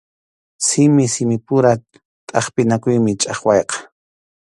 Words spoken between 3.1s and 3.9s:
chʼaqwayqa.